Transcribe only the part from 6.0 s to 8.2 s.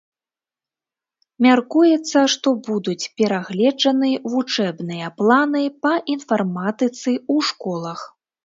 інфарматыцы ў школах.